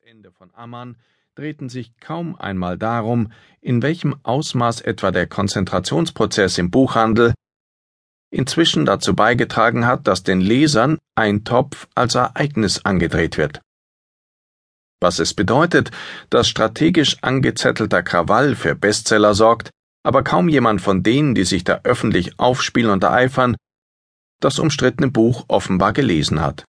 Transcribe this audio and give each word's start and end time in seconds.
Das 0.00 0.10
Ende 0.10 0.32
von 0.32 0.50
Amman 0.54 0.96
drehten 1.36 1.68
sich 1.68 1.96
kaum 2.00 2.34
einmal 2.34 2.76
darum, 2.78 3.30
in 3.60 3.80
welchem 3.80 4.16
Ausmaß 4.24 4.80
etwa 4.80 5.12
der 5.12 5.26
Konzentrationsprozess 5.28 6.58
im 6.58 6.70
Buchhandel 6.70 7.32
inzwischen 8.30 8.86
dazu 8.86 9.14
beigetragen 9.14 9.86
hat, 9.86 10.08
dass 10.08 10.24
den 10.24 10.40
Lesern 10.40 10.98
ein 11.14 11.44
Topf 11.44 11.86
als 11.94 12.16
Ereignis 12.16 12.84
angedreht 12.84 13.38
wird. 13.38 13.60
Was 15.00 15.20
es 15.20 15.32
bedeutet, 15.32 15.92
dass 16.28 16.48
strategisch 16.48 17.18
angezettelter 17.22 18.02
Krawall 18.02 18.56
für 18.56 18.74
Bestseller 18.74 19.34
sorgt, 19.34 19.70
aber 20.02 20.24
kaum 20.24 20.48
jemand 20.48 20.80
von 20.80 21.04
denen, 21.04 21.36
die 21.36 21.44
sich 21.44 21.62
da 21.62 21.80
öffentlich 21.84 22.40
aufspielen 22.40 22.90
und 22.90 23.04
ereifern, 23.04 23.54
das 24.40 24.58
umstrittene 24.58 25.10
Buch 25.10 25.44
offenbar 25.46 25.92
gelesen 25.92 26.40
hat. 26.40 26.64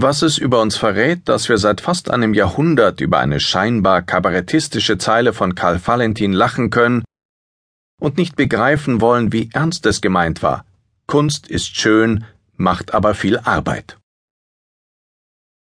Was 0.00 0.22
es 0.22 0.38
über 0.38 0.62
uns 0.62 0.76
verrät, 0.76 1.28
dass 1.28 1.48
wir 1.48 1.58
seit 1.58 1.80
fast 1.80 2.08
einem 2.08 2.32
Jahrhundert 2.32 3.00
über 3.00 3.18
eine 3.18 3.40
scheinbar 3.40 4.00
kabarettistische 4.02 4.96
Zeile 4.96 5.32
von 5.32 5.56
Karl 5.56 5.80
Valentin 5.84 6.32
lachen 6.32 6.70
können 6.70 7.02
und 8.00 8.16
nicht 8.16 8.36
begreifen 8.36 9.00
wollen, 9.00 9.32
wie 9.32 9.50
ernst 9.52 9.86
es 9.86 10.00
gemeint 10.00 10.40
war. 10.40 10.64
Kunst 11.08 11.48
ist 11.48 11.76
schön, 11.76 12.24
macht 12.56 12.94
aber 12.94 13.14
viel 13.14 13.38
Arbeit. 13.38 13.98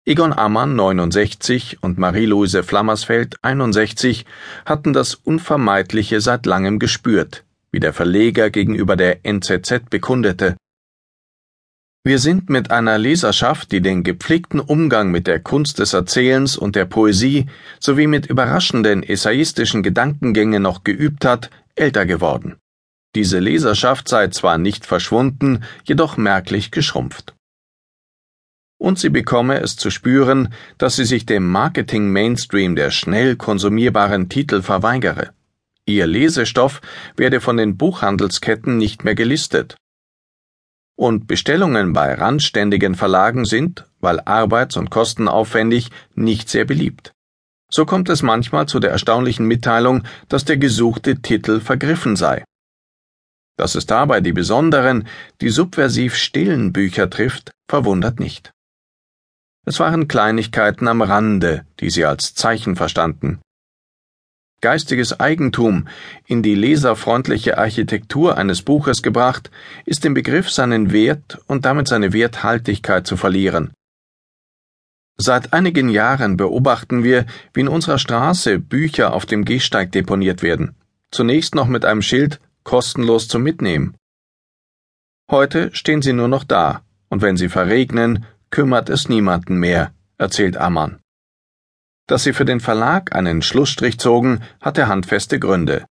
Egon 0.04 0.32
Ammann 0.32 0.74
69 0.74 1.84
und 1.84 1.96
Marie-Louise 1.98 2.64
Flammersfeld 2.64 3.36
61 3.42 4.26
hatten 4.66 4.92
das 4.92 5.14
Unvermeidliche 5.14 6.20
seit 6.20 6.44
langem 6.44 6.80
gespürt, 6.80 7.44
wie 7.70 7.78
der 7.78 7.92
Verleger 7.92 8.50
gegenüber 8.50 8.96
der 8.96 9.24
NZZ 9.24 9.90
bekundete. 9.90 10.56
Wir 12.04 12.18
sind 12.18 12.48
mit 12.48 12.70
einer 12.70 12.96
Leserschaft, 12.96 13.72
die 13.72 13.80
den 13.80 14.02
gepflegten 14.02 14.60
Umgang 14.60 15.10
mit 15.10 15.26
der 15.26 15.40
Kunst 15.40 15.78
des 15.78 15.92
Erzählens 15.92 16.56
und 16.56 16.76
der 16.76 16.84
Poesie 16.84 17.46
sowie 17.80 18.06
mit 18.06 18.26
überraschenden 18.26 19.02
essayistischen 19.02 19.82
Gedankengängen 19.82 20.62
noch 20.62 20.84
geübt 20.84 21.24
hat, 21.24 21.50
älter 21.74 22.06
geworden. 22.06 22.56
Diese 23.14 23.40
Leserschaft 23.40 24.08
sei 24.08 24.28
zwar 24.28 24.58
nicht 24.58 24.86
verschwunden, 24.86 25.64
jedoch 25.84 26.16
merklich 26.16 26.70
geschrumpft. 26.70 27.34
Und 28.80 28.98
sie 28.98 29.08
bekomme 29.08 29.60
es 29.60 29.76
zu 29.76 29.90
spüren, 29.90 30.54
dass 30.78 30.96
sie 30.96 31.04
sich 31.04 31.26
dem 31.26 31.48
Marketing-Mainstream 31.48 32.76
der 32.76 32.92
schnell 32.92 33.34
konsumierbaren 33.34 34.28
Titel 34.28 34.62
verweigere. 34.62 35.30
Ihr 35.84 36.06
Lesestoff 36.06 36.80
werde 37.16 37.40
von 37.40 37.56
den 37.56 37.76
Buchhandelsketten 37.76 38.76
nicht 38.76 39.04
mehr 39.04 39.16
gelistet. 39.16 39.76
Und 40.98 41.28
Bestellungen 41.28 41.92
bei 41.92 42.12
randständigen 42.14 42.96
Verlagen 42.96 43.44
sind, 43.44 43.86
weil 44.00 44.18
arbeits- 44.20 44.76
und 44.76 44.90
kostenaufwendig, 44.90 45.90
nicht 46.16 46.48
sehr 46.48 46.64
beliebt. 46.64 47.12
So 47.70 47.86
kommt 47.86 48.08
es 48.08 48.22
manchmal 48.22 48.66
zu 48.66 48.80
der 48.80 48.90
erstaunlichen 48.90 49.46
Mitteilung, 49.46 50.02
dass 50.28 50.44
der 50.44 50.56
gesuchte 50.56 51.22
Titel 51.22 51.60
vergriffen 51.60 52.16
sei. 52.16 52.42
Dass 53.56 53.76
es 53.76 53.86
dabei 53.86 54.20
die 54.20 54.32
besonderen, 54.32 55.06
die 55.40 55.50
subversiv 55.50 56.16
stillen 56.16 56.72
Bücher 56.72 57.08
trifft, 57.08 57.52
verwundert 57.70 58.18
nicht. 58.18 58.50
Es 59.66 59.78
waren 59.78 60.08
Kleinigkeiten 60.08 60.88
am 60.88 61.02
Rande, 61.02 61.64
die 61.78 61.90
sie 61.90 62.06
als 62.06 62.34
Zeichen 62.34 62.74
verstanden. 62.74 63.40
Geistiges 64.60 65.20
Eigentum 65.20 65.86
in 66.26 66.42
die 66.42 66.56
leserfreundliche 66.56 67.58
Architektur 67.58 68.36
eines 68.36 68.62
Buches 68.62 69.02
gebracht, 69.02 69.50
ist 69.84 70.04
im 70.04 70.14
Begriff 70.14 70.50
seinen 70.50 70.90
Wert 70.92 71.38
und 71.46 71.64
damit 71.64 71.86
seine 71.86 72.12
Werthaltigkeit 72.12 73.06
zu 73.06 73.16
verlieren. 73.16 73.72
Seit 75.16 75.52
einigen 75.52 75.88
Jahren 75.88 76.36
beobachten 76.36 77.04
wir, 77.04 77.26
wie 77.52 77.60
in 77.60 77.68
unserer 77.68 77.98
Straße 77.98 78.58
Bücher 78.58 79.12
auf 79.12 79.26
dem 79.26 79.44
Gehsteig 79.44 79.92
deponiert 79.92 80.42
werden. 80.42 80.74
Zunächst 81.10 81.54
noch 81.54 81.66
mit 81.66 81.84
einem 81.84 82.02
Schild 82.02 82.40
kostenlos 82.64 83.28
zum 83.28 83.42
Mitnehmen. 83.42 83.94
Heute 85.30 85.74
stehen 85.74 86.02
sie 86.02 86.12
nur 86.12 86.28
noch 86.28 86.44
da, 86.44 86.82
und 87.08 87.22
wenn 87.22 87.36
sie 87.36 87.48
verregnen, 87.48 88.26
kümmert 88.50 88.90
es 88.90 89.08
niemanden 89.08 89.58
mehr, 89.58 89.92
erzählt 90.18 90.56
Ammann. 90.56 91.00
Dass 92.08 92.24
sie 92.24 92.32
für 92.32 92.44
den 92.44 92.58
Verlag 92.58 93.14
einen 93.14 93.40
Schlussstrich 93.42 93.98
zogen, 93.98 94.42
hatte 94.60 94.88
handfeste 94.88 95.38
Gründe. 95.38 95.84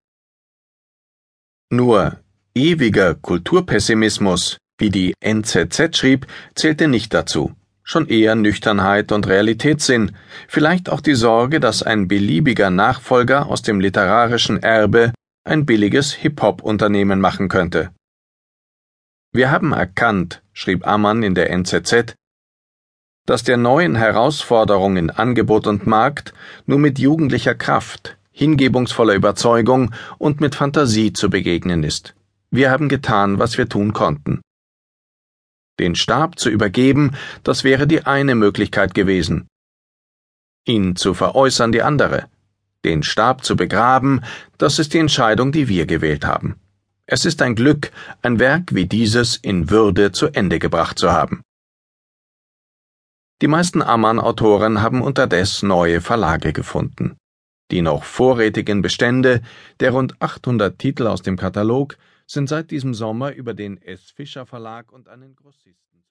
Nur 1.69 2.19
ewiger 2.53 3.15
Kulturpessimismus, 3.15 4.57
wie 4.77 4.89
die 4.89 5.13
NZZ 5.21 5.95
schrieb, 5.95 6.27
zählte 6.55 6.89
nicht 6.89 7.13
dazu 7.13 7.55
schon 7.87 8.09
eher 8.09 8.35
Nüchternheit 8.35 9.13
und 9.13 9.27
Realitätssinn, 9.27 10.11
vielleicht 10.49 10.89
auch 10.89 10.99
die 10.99 11.15
Sorge, 11.15 11.61
dass 11.61 11.83
ein 11.83 12.09
beliebiger 12.09 12.69
Nachfolger 12.69 13.47
aus 13.47 13.61
dem 13.61 13.79
literarischen 13.79 14.61
Erbe 14.61 15.13
ein 15.45 15.65
billiges 15.65 16.11
Hip-Hop-Unternehmen 16.11 17.21
machen 17.21 17.47
könnte. 17.47 17.91
Wir 19.31 19.51
haben 19.51 19.71
erkannt, 19.71 20.43
schrieb 20.51 20.85
Ammann 20.85 21.23
in 21.23 21.33
der 21.33 21.49
NZZ, 21.49 22.15
dass 23.27 23.43
der 23.43 23.57
neuen 23.57 23.95
Herausforderung 23.95 24.95
in 24.95 25.11
Angebot 25.11 25.67
und 25.67 25.85
Markt 25.85 26.33
nur 26.65 26.79
mit 26.79 26.97
jugendlicher 26.97 27.53
Kraft, 27.53 28.17
hingebungsvoller 28.31 29.13
Überzeugung 29.13 29.93
und 30.17 30.39
mit 30.41 30.55
Fantasie 30.55 31.11
zu 31.13 31.29
begegnen 31.29 31.83
ist. 31.83 32.15
Wir 32.49 32.71
haben 32.71 32.87
getan, 32.87 33.37
was 33.37 33.57
wir 33.57 33.67
tun 33.67 33.91
konnten. 33.91 34.41
Den 35.77 35.95
Stab 35.95 36.39
zu 36.39 36.49
übergeben, 36.49 37.11
das 37.43 37.65
wäre 37.65 37.85
die 37.85 38.05
eine 38.05 38.33
Möglichkeit 38.33 38.93
gewesen. 38.93 39.47
Ihn 40.65 40.95
zu 40.95 41.13
veräußern 41.13 41.73
die 41.73 41.83
andere. 41.83 42.27
Den 42.85 43.03
Stab 43.03 43.43
zu 43.43 43.57
begraben, 43.57 44.21
das 44.57 44.79
ist 44.79 44.93
die 44.93 44.99
Entscheidung, 44.99 45.51
die 45.51 45.67
wir 45.67 45.85
gewählt 45.85 46.25
haben. 46.25 46.55
Es 47.05 47.25
ist 47.25 47.41
ein 47.41 47.55
Glück, 47.55 47.91
ein 48.21 48.39
Werk 48.39 48.73
wie 48.73 48.85
dieses 48.85 49.35
in 49.35 49.69
Würde 49.69 50.13
zu 50.13 50.27
Ende 50.27 50.59
gebracht 50.59 50.97
zu 50.97 51.11
haben. 51.11 51.41
Die 53.43 53.47
meisten 53.47 53.83
Ammann-Autoren 53.83 54.81
haben 54.81 55.03
unterdes 55.03 55.61
neue 55.61 56.01
Verlage 56.01 56.53
gefunden. 56.53 57.17
Die 57.69 57.83
noch 57.83 58.03
vorrätigen 58.03 58.81
Bestände 58.81 59.43
der 59.79 59.91
rund 59.91 60.19
800 60.19 60.79
Titel 60.79 61.05
aus 61.05 61.21
dem 61.21 61.37
Katalog 61.37 61.99
sind 62.25 62.49
seit 62.49 62.71
diesem 62.71 62.95
Sommer 62.95 63.33
über 63.33 63.53
den 63.53 63.79
S. 63.79 64.09
Fischer 64.09 64.47
Verlag 64.47 64.91
und 64.91 65.07
einen 65.07 65.35
Grossisten 65.35 66.03